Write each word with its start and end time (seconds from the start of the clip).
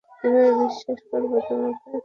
কীভাবে 0.11 0.51
বিশ্বাস 0.61 0.99
করব 1.09 1.31
তোমাকে? 1.47 1.89